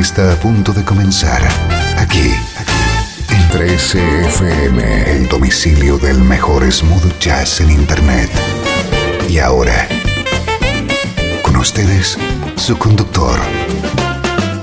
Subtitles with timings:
[0.00, 1.42] Está a punto de comenzar
[1.98, 2.30] aquí,
[3.28, 8.30] en 13FM, el domicilio del mejor smooth jazz en Internet.
[9.28, 9.86] Y ahora,
[11.42, 12.16] con ustedes,
[12.56, 13.38] su conductor,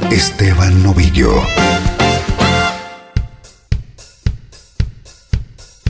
[0.09, 1.43] Esteban Novillo.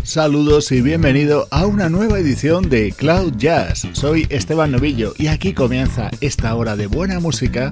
[0.03, 3.87] Saludos y bienvenido a una nueva edición de Cloud Jazz.
[3.93, 7.71] Soy Esteban Novillo y aquí comienza esta hora de buena música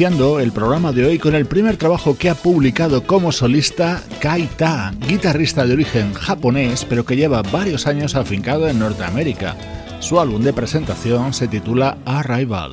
[0.00, 5.66] El programa de hoy con el primer trabajo que ha publicado como solista Kaita, guitarrista
[5.66, 9.56] de origen japonés pero que lleva varios años afincado en Norteamérica.
[9.98, 12.70] Su álbum de presentación se titula Arrival.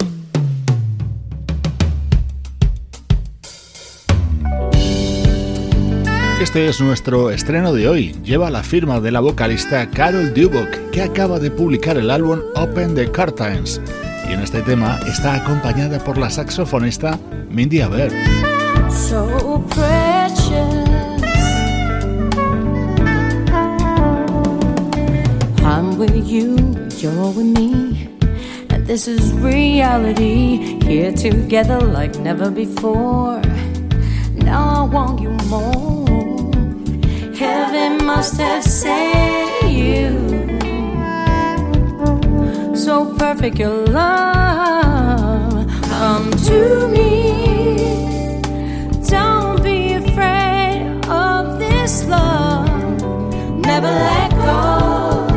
[6.42, 8.16] Este es nuestro estreno de hoy.
[8.24, 12.96] Lleva la firma de la vocalista Carol Dubok, que acaba de publicar el álbum Open
[12.96, 13.82] the Curtains.
[14.30, 17.18] Y en este tema está acompañada por la saxofonista
[17.50, 18.10] Mindy Aber.
[18.92, 20.88] So precious.
[25.64, 26.56] I'm with you,
[26.98, 28.10] you're with me.
[28.70, 30.80] And this is reality.
[30.84, 33.42] Here together like never before.
[34.34, 36.08] Now I want you more.
[37.36, 40.37] Heaven must have sent you.
[42.88, 45.68] So perfect your love.
[45.90, 48.40] Come to me.
[49.10, 52.70] Don't be afraid of this love.
[53.60, 55.28] Never let go.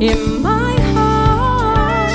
[0.00, 2.10] In my heart,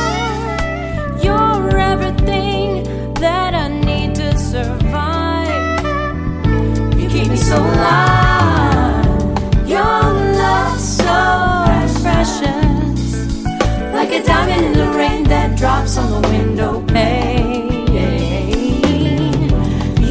[1.23, 5.85] you're everything that I need to survive.
[6.99, 8.26] You keep me so alive.
[14.17, 17.67] A diamond in the rain that drops on the window pane.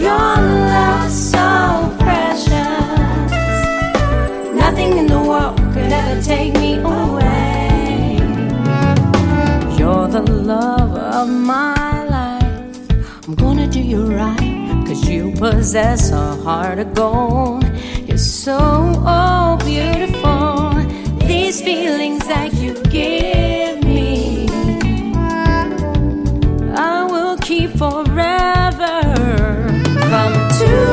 [0.04, 0.34] Your
[0.74, 1.46] love so
[1.98, 3.30] precious,
[4.62, 8.18] nothing in the world could ever take me away.
[9.78, 12.78] You're the love of my life.
[13.26, 17.64] I'm gonna do you right, cause you possess a heart of gold.
[18.06, 20.74] You're so oh, beautiful.
[21.26, 23.35] These feelings that you give.
[30.58, 30.85] To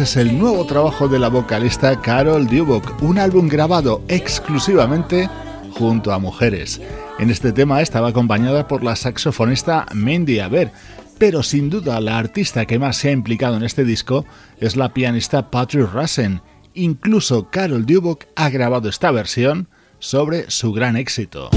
[0.00, 5.28] es el nuevo trabajo de la vocalista Carol Dubok, un álbum grabado exclusivamente
[5.78, 6.80] junto a mujeres.
[7.20, 10.72] En este tema estaba acompañada por la saxofonista Mindy Aber,
[11.18, 14.24] pero sin duda la artista que más se ha implicado en este disco
[14.58, 16.40] es la pianista Patrick Rassen.
[16.74, 19.68] Incluso Carol Dubok ha grabado esta versión
[20.00, 21.50] sobre su gran éxito.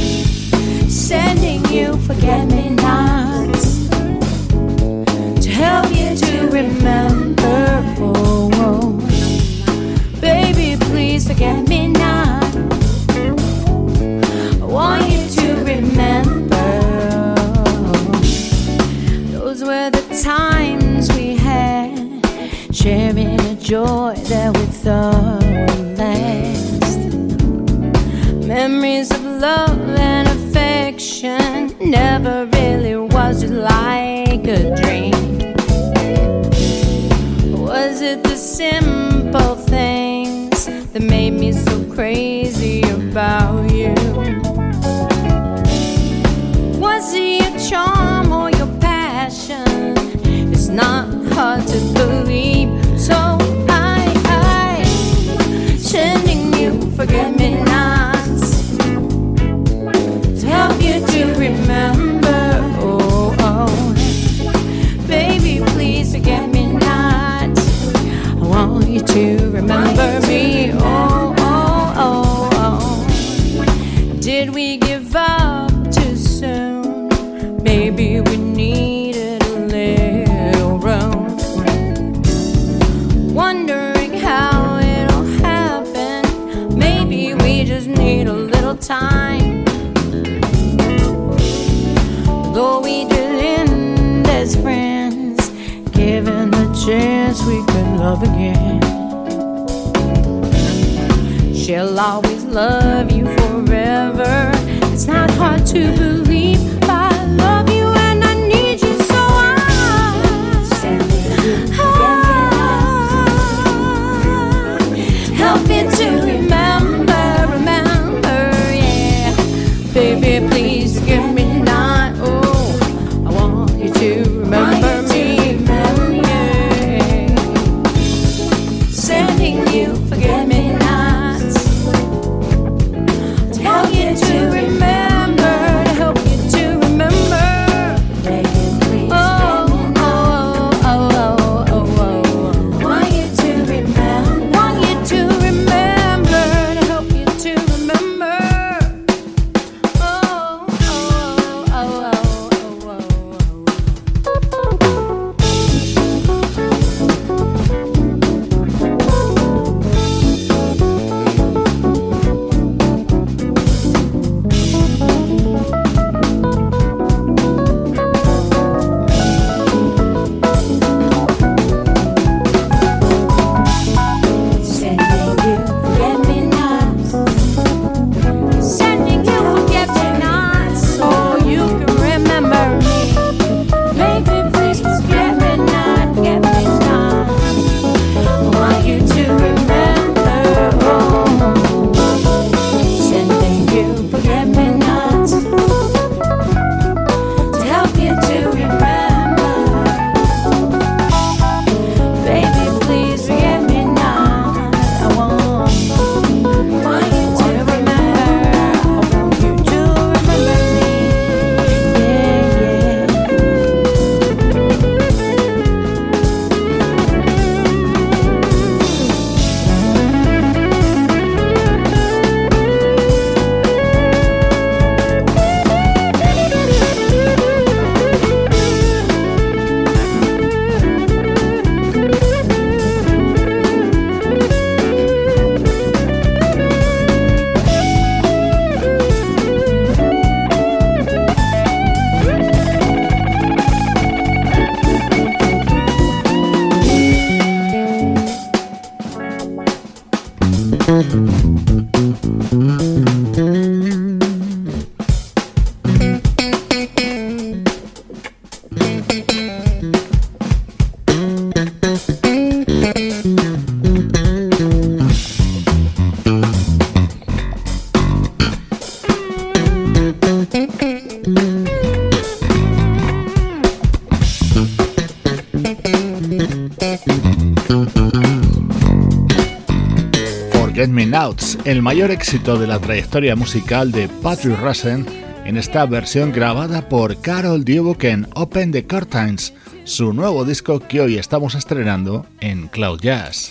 [281.66, 285.04] El mayor éxito de la trayectoria musical de Patrick Russen
[285.46, 289.52] en esta versión grabada por Carol Dubuc en Open the Curtains,
[289.84, 293.50] su nuevo disco que hoy estamos estrenando en Cloud Jazz.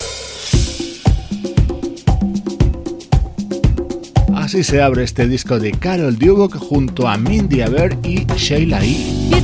[4.33, 9.37] Así se abre este disco de Carol Duboc junto a Mindy Aber y Sheila E.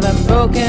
[0.00, 0.61] never broken.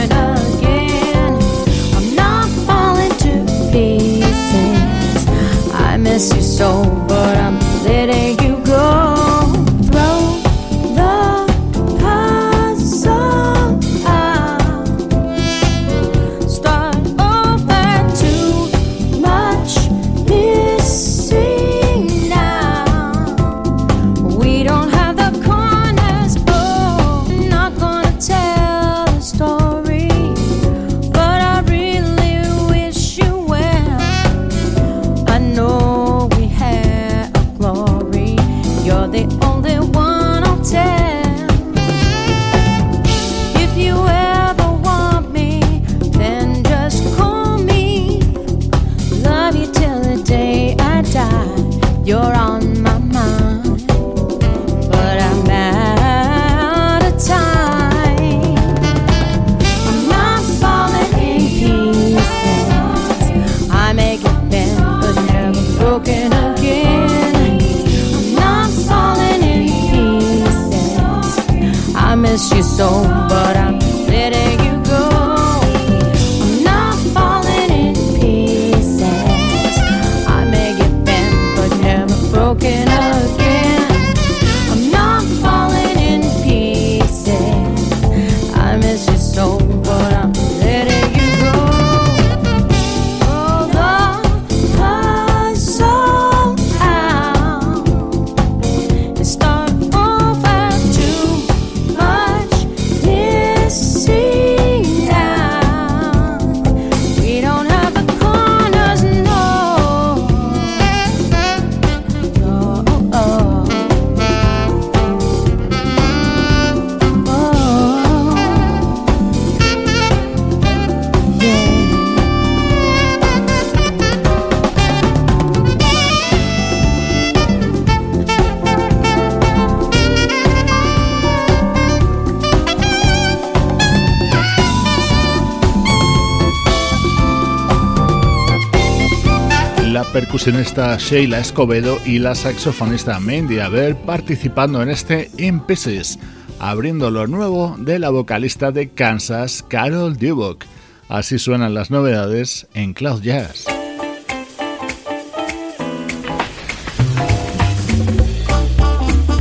[140.14, 146.20] Percusionista Sheila Escobedo y la saxofonista Mandy Aber participando en este In Pieces,
[146.60, 150.66] abriendo lo nuevo de la vocalista de Kansas, Carol Duboc.
[151.10, 153.66] Así suenan las novedades en Cloud Jazz.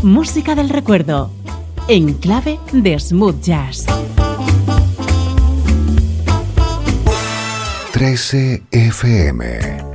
[0.03, 1.31] Música del recuerdo,
[1.89, 3.85] en clave de smooth jazz.
[7.93, 9.92] 13 FM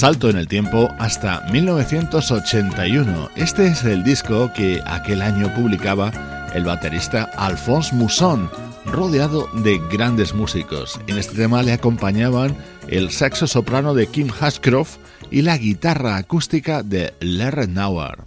[0.00, 3.28] Salto en el tiempo hasta 1981.
[3.36, 6.10] Este es el disco que aquel año publicaba
[6.54, 8.50] el baterista Alphonse Mousson,
[8.86, 10.98] rodeado de grandes músicos.
[11.06, 12.56] En este tema le acompañaban
[12.88, 14.96] el saxo soprano de Kim Hashcroft
[15.30, 18.19] y la guitarra acústica de Larry Nauer.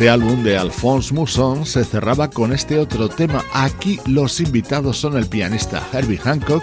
[0.00, 3.44] Este álbum de Alphonse Mousson se cerraba con este otro tema.
[3.52, 6.62] Aquí los invitados son el pianista Herbie Hancock,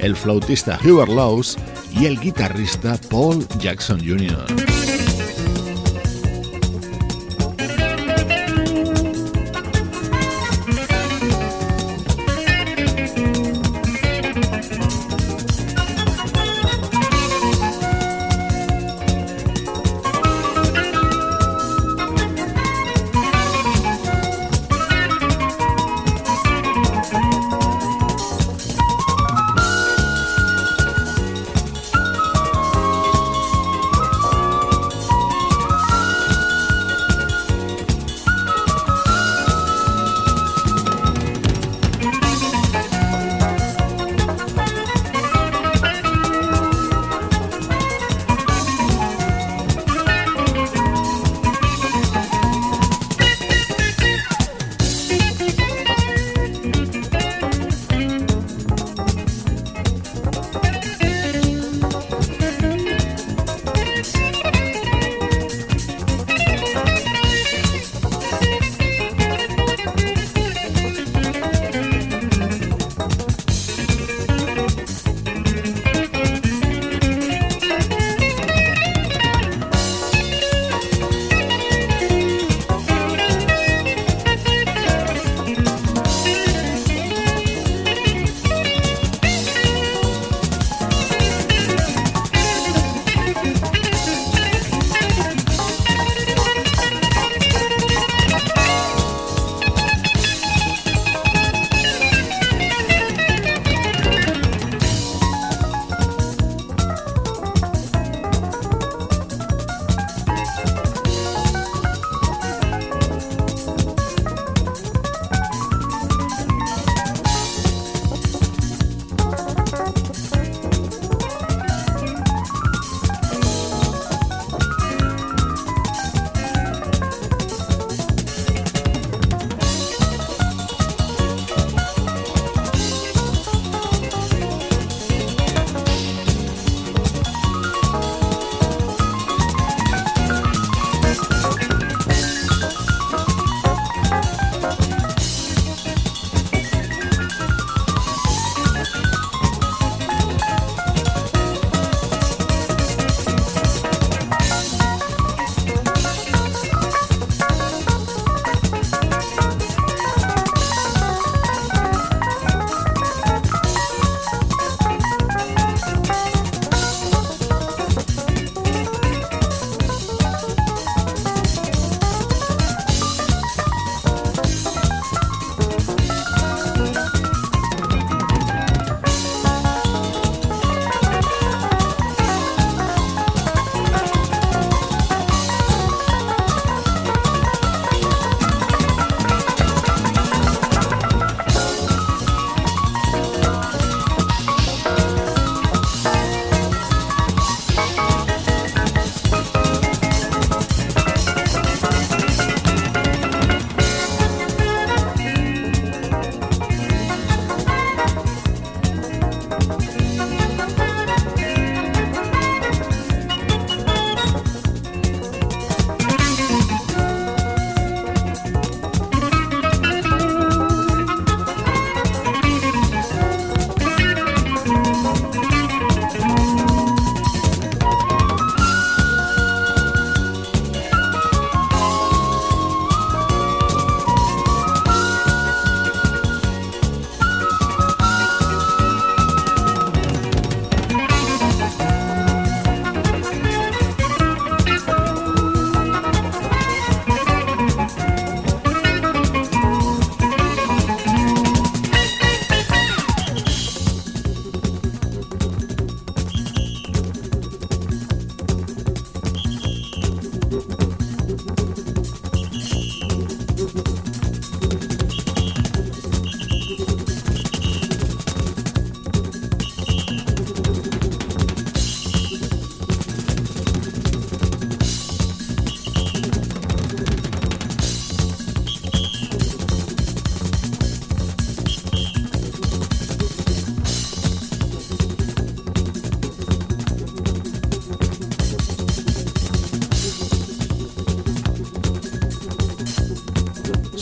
[0.00, 1.56] el flautista Hubert Laws
[1.98, 4.93] y el guitarrista Paul Jackson Jr.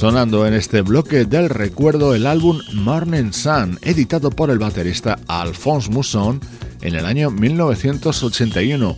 [0.02, 5.92] Sonando en este bloque del recuerdo el álbum Morning Sun, editado por el baterista Alphonse
[5.92, 6.40] Mousson
[6.80, 8.96] en el año 1981.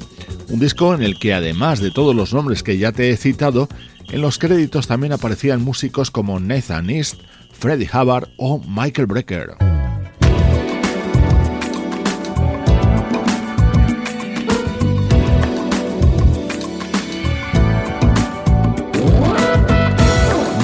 [0.49, 3.69] Un disco en el que además de todos los nombres que ya te he citado,
[4.09, 7.21] en los créditos también aparecían músicos como Nathan East,
[7.53, 9.74] Freddie Hubbard o Michael Brecker.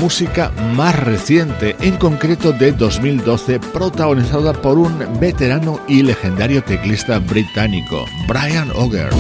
[0.00, 8.06] Música más reciente, en concreto de 2012, protagonizada por un veterano y legendario teclista británico,
[8.26, 9.10] Brian Auger.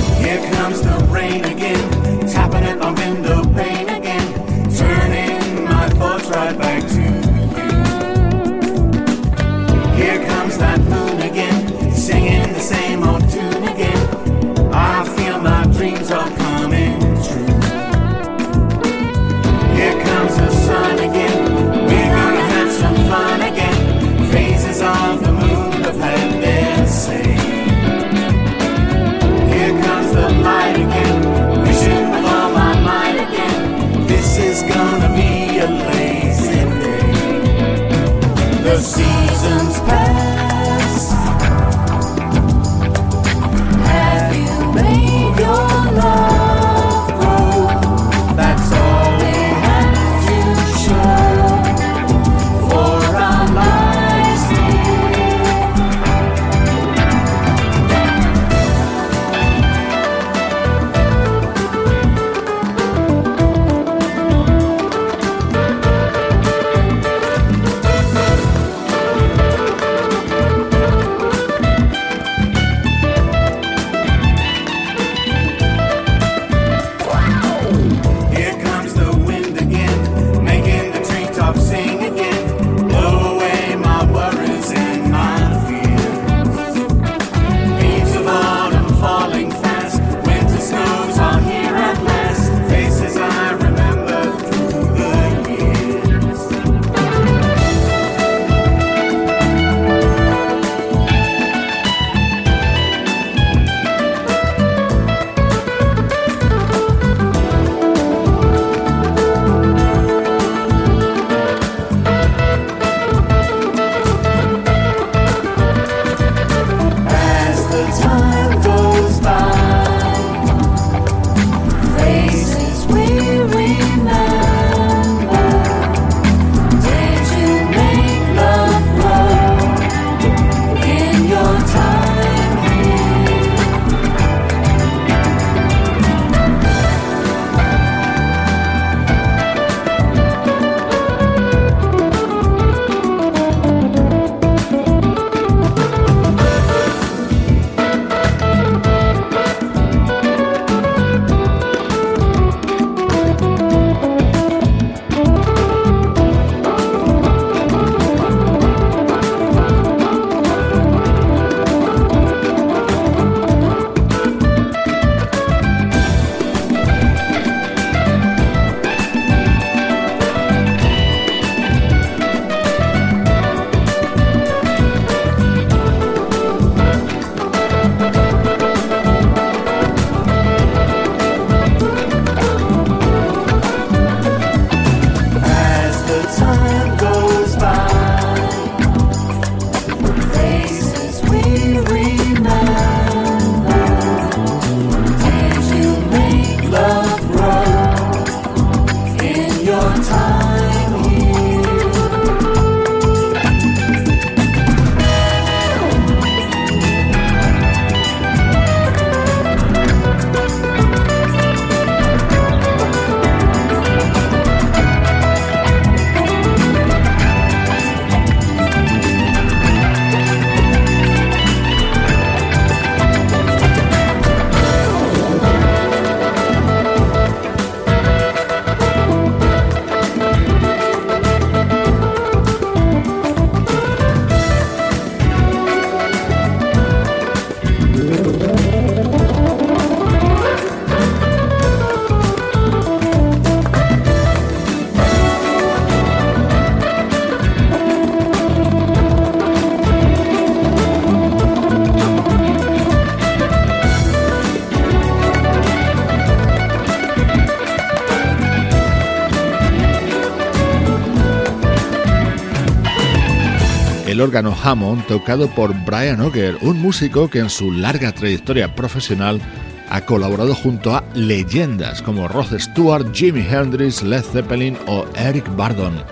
[264.20, 269.40] El órgano Hammond tocado por Brian Auger, un músico que en su larga trayectoria profesional
[269.88, 276.04] ha colaborado junto a leyendas como Rod Stewart, Jimi Hendrix, Led Zeppelin o Eric Bardon.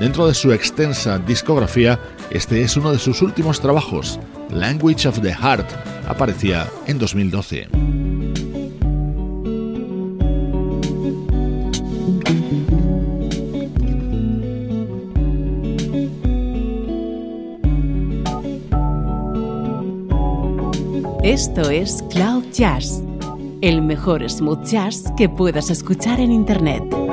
[0.00, 4.18] Dentro de su extensa discografía, este es uno de sus últimos trabajos,
[4.50, 5.70] Language of the Heart,
[6.08, 8.03] aparecía en 2012.
[21.34, 23.02] Esto es Cloud Jazz,
[23.60, 27.03] el mejor smooth jazz que puedas escuchar en Internet.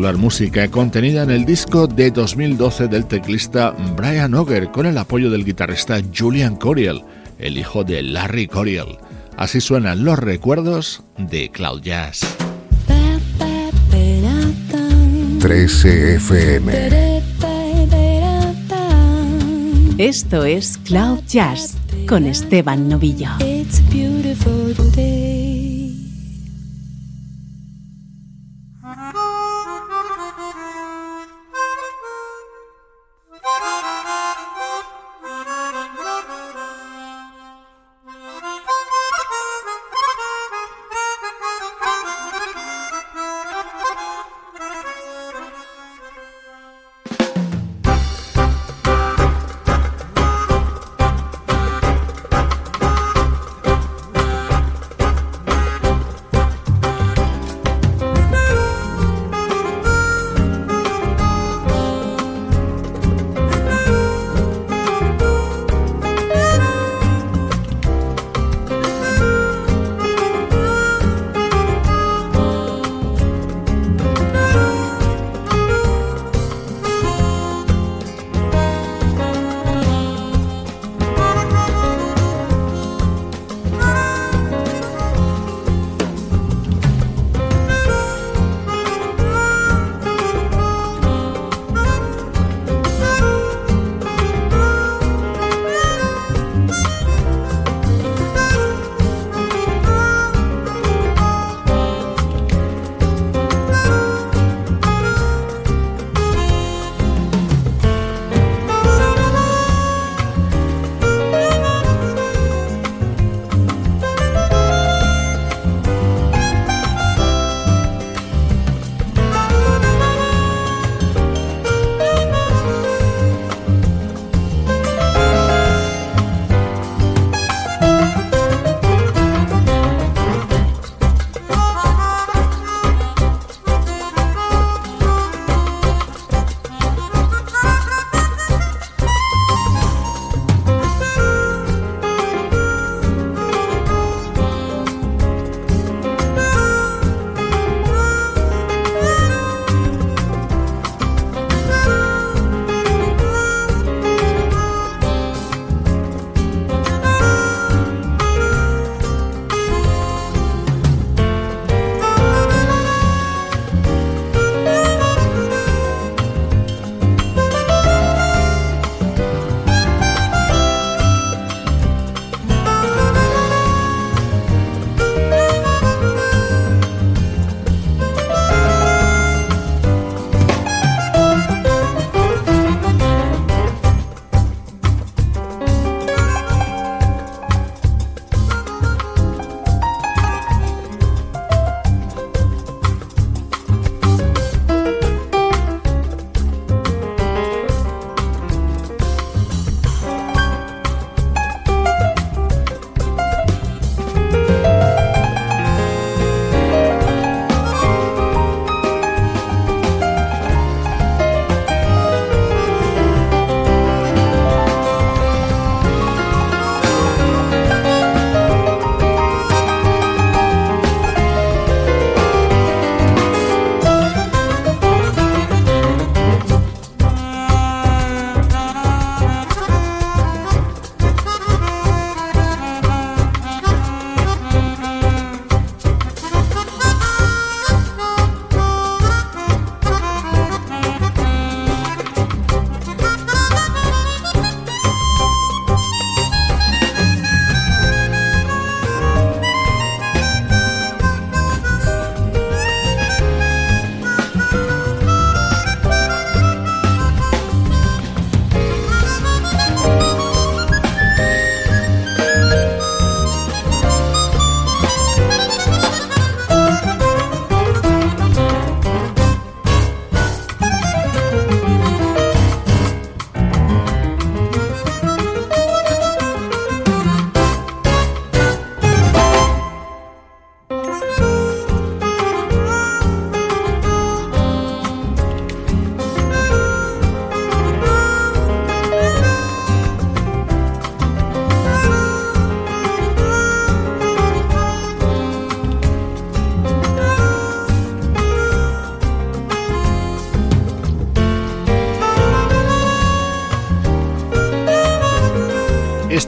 [0.00, 5.30] Espectacular música contenida en el disco de 2012 del teclista Brian Auger con el apoyo
[5.30, 7.02] del guitarrista Julian Coriel,
[7.38, 8.96] el hijo de Larry Coriel.
[9.36, 12.20] Así suenan los recuerdos de Cloud Jazz.
[15.40, 17.22] 13 FM.
[19.98, 21.76] Esto es Cloud Jazz
[22.08, 23.28] con Esteban Novillo.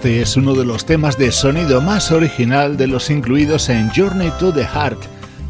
[0.03, 4.33] Este es uno de los temas de sonido más original de los incluidos en Journey
[4.41, 4.99] to the Heart.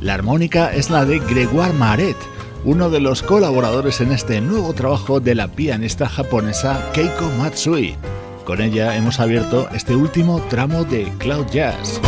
[0.03, 2.19] La armónica es la de Gregoire Maret,
[2.63, 7.97] uno de los colaboradores en este nuevo trabajo de la pianista japonesa Keiko Matsui.
[8.45, 11.99] Con ella hemos abierto este último tramo de Cloud Jazz.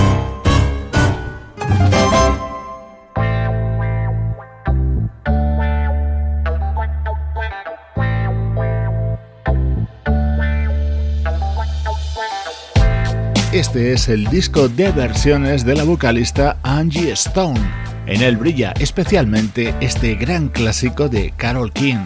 [13.64, 17.58] Este es el disco de versiones de la vocalista Angie Stone.
[18.04, 22.04] En él brilla especialmente este gran clásico de Carol King.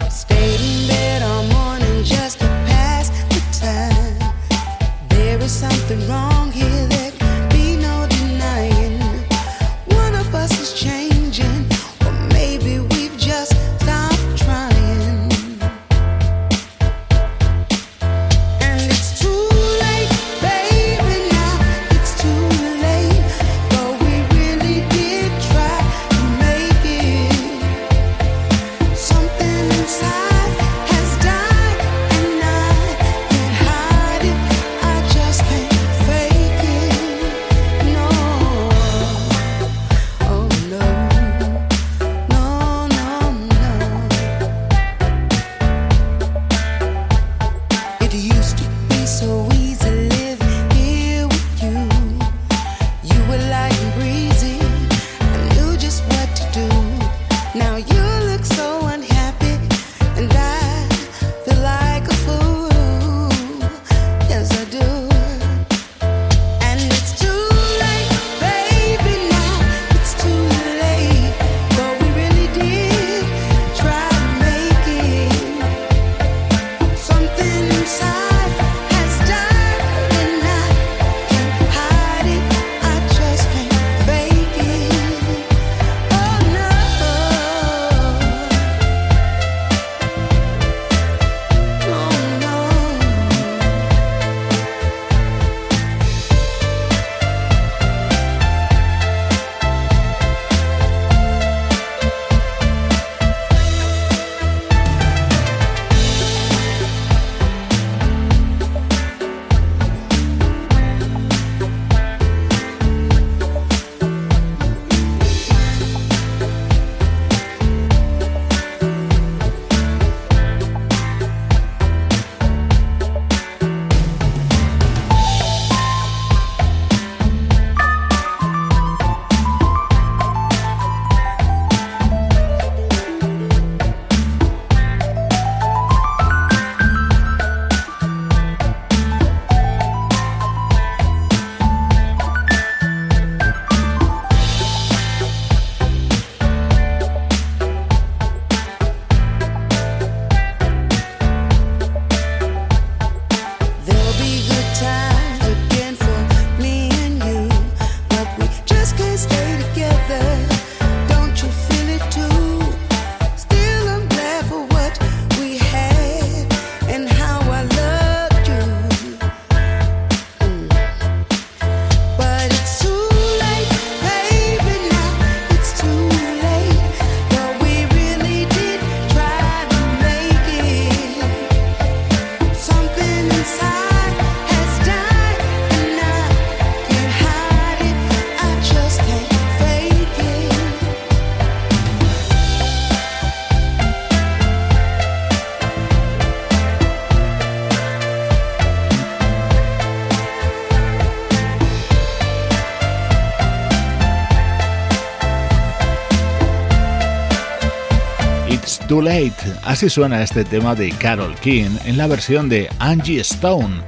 [208.99, 209.33] Too Late.
[209.63, 213.81] Así suena este tema de Carol King en la versión de Angie Stone.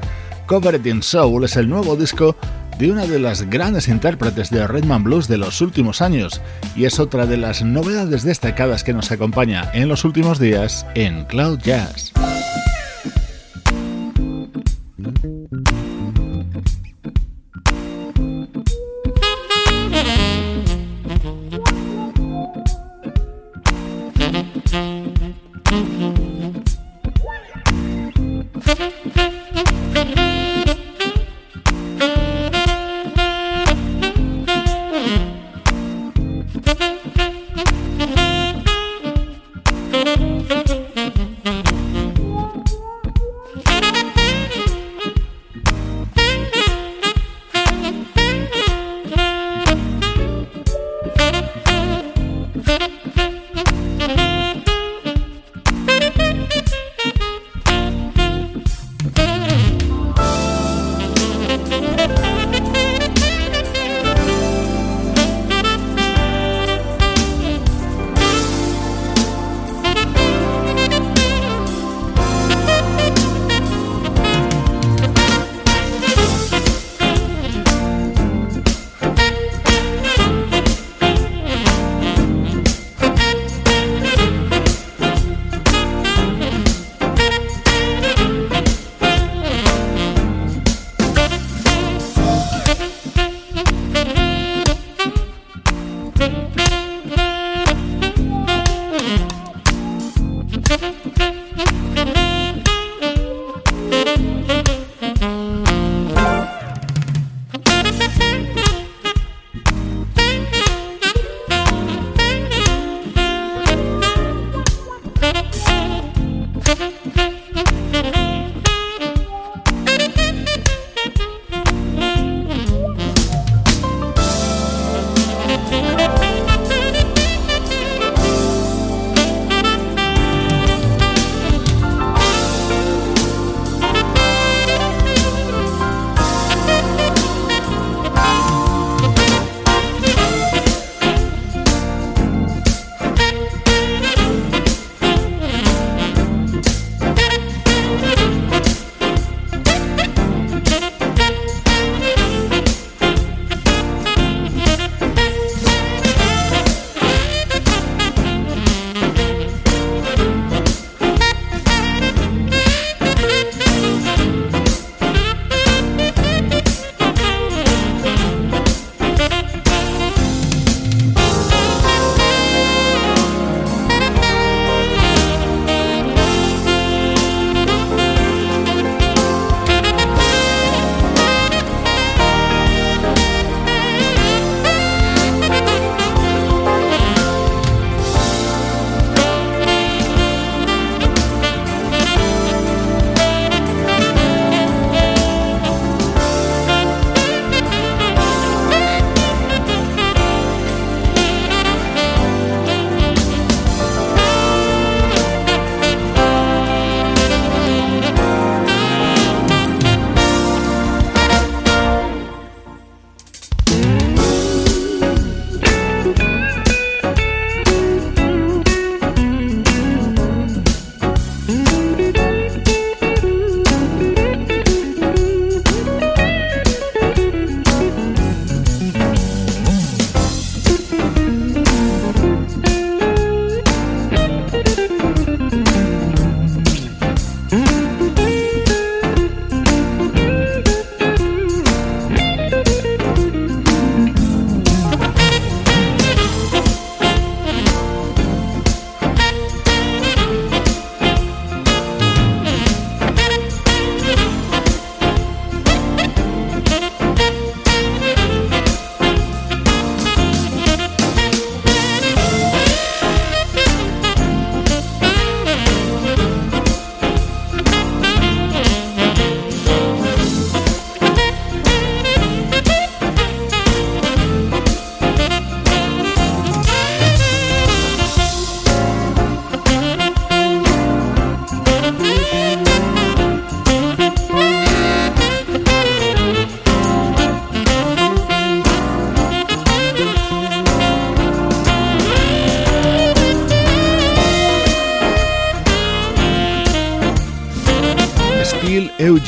[0.45, 2.38] Covered in Soul es el nuevo disco
[2.80, 6.39] de una de las grandes intérpretes de Redman Blues de los últimos años
[6.78, 11.26] y es otra de las novedades destacadas que nos acompaña en los últimos días en
[11.26, 12.14] Cloud Jazz.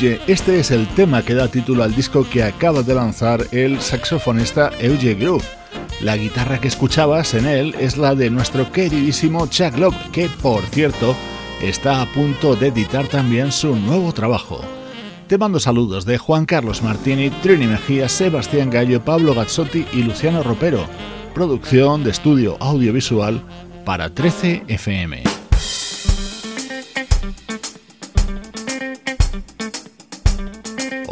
[0.04, 4.70] Este es el tema que da título al disco que acaba de lanzar el saxofonista
[4.78, 5.44] Euge Groove.
[6.02, 10.62] La guitarra que escuchabas en él es la de nuestro queridísimo Chuck Love, que por
[10.66, 11.16] cierto
[11.62, 14.60] está a punto de editar también su nuevo trabajo.
[15.26, 20.42] Te mando saludos de Juan Carlos Martini, Trini Mejía, Sebastián Gallo, Pablo Gazzotti y Luciano
[20.42, 20.86] Ropero.
[21.34, 23.42] Producción de estudio audiovisual
[23.86, 25.33] para 13 FM.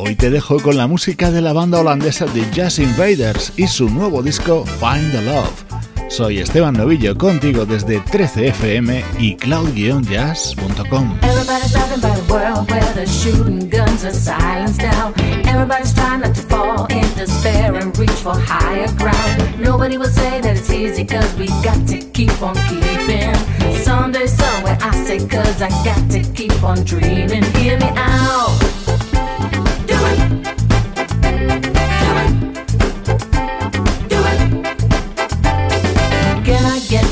[0.04, 3.88] Hoy te dejo con la música de la banda holandesa The Jazz Invaders y su
[3.88, 5.62] nuevo disco Find the Love.
[6.08, 11.18] Soy Esteban Novillo contigo desde 13fm y cloud-jazz.com.
[11.22, 15.14] Everybody's talking about a world where the shooting guns are silenced now.
[15.46, 19.60] Everybody's trying not to fall in despair and reach for higher ground.
[19.60, 23.32] Nobody will say that it's easy cause we got to keep on keeping.
[23.84, 27.44] Someday, somewhere, I say cause I got to keep on dreaming.
[27.54, 28.81] Hear me out.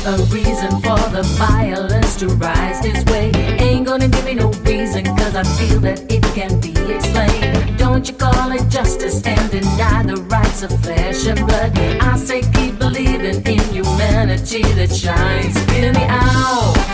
[0.05, 3.31] A reason for the violence to rise this way.
[3.59, 7.77] Ain't gonna give me no reason, cause I feel that it can be explained.
[7.77, 11.77] Don't you call it justice and deny the rights of flesh and blood?
[11.77, 15.57] I say keep believing in humanity that shines.
[15.71, 16.90] Hear me out.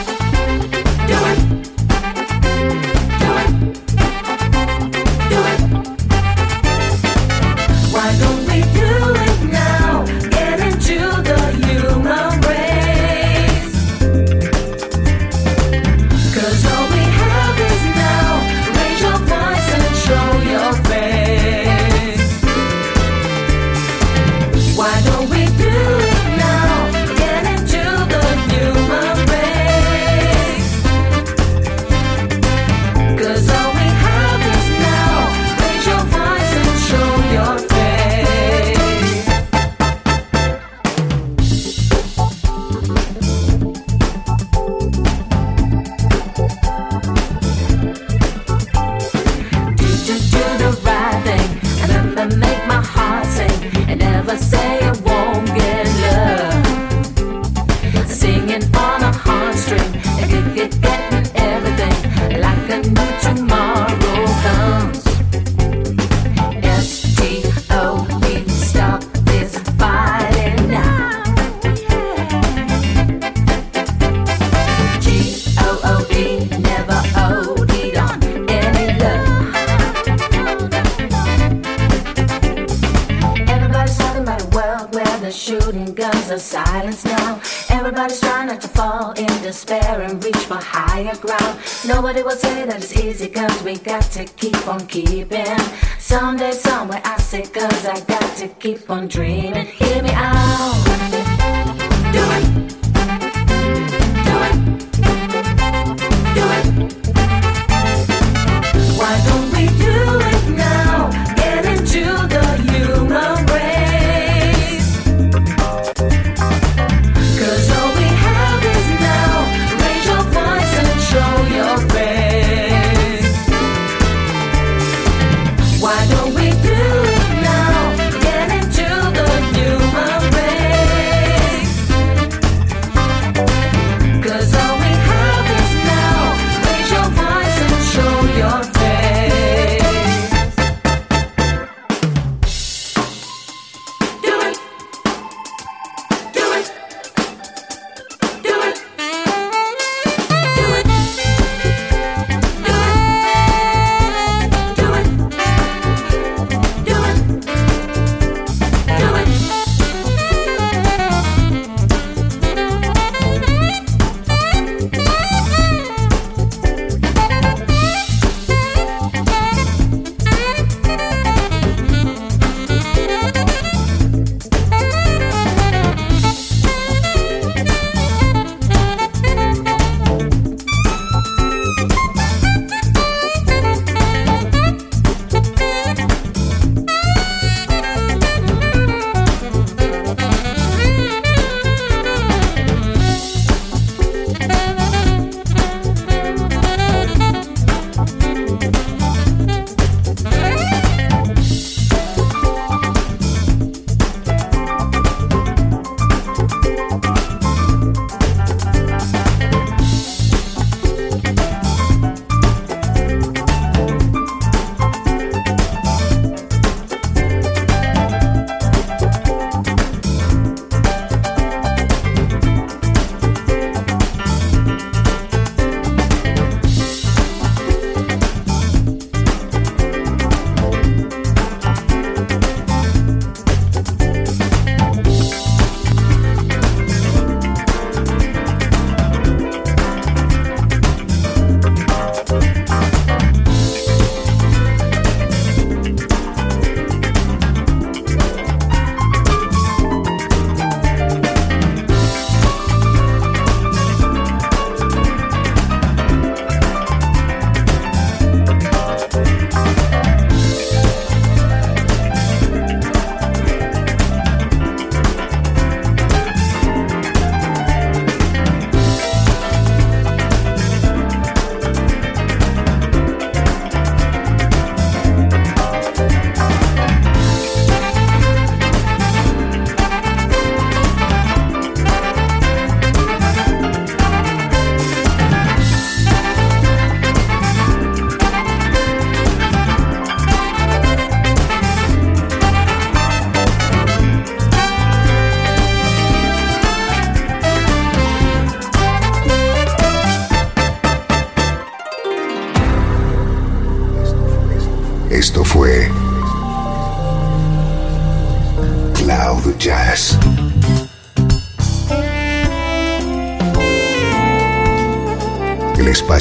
[94.87, 95.57] keeping.
[95.99, 99.67] Someday, somewhere, I say, cause I got to keep on dreaming.